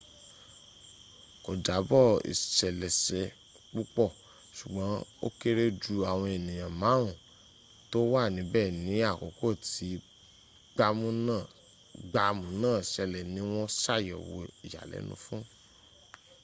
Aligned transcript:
kò 1.43 1.51
jábọ̀ 1.65 2.05
ìṣeléṣe 2.31 3.21
púpọ̀ 3.73 4.09
ṣùgbọ́n 4.57 4.93
ó 5.25 5.27
kéré 5.39 5.65
jù 5.81 5.93
àwọn 6.11 6.29
ènìyàn 6.37 6.73
márùn 6.81 7.15
tó 7.91 7.97
wà 8.13 8.21
níbẹ̀ 8.35 8.65
ní 8.85 8.93
àkókò 9.11 9.47
tí 9.67 9.87
gbàmù 12.13 12.57
náà 12.61 12.77
ṣẹlẹ̀ 12.93 13.27
ní 13.33 13.39
wọ́n 13.51 13.67
ṣàyẹ̀wò 13.83 14.37
ìyàlẹ́nu 14.67 15.15
fún 15.23 15.41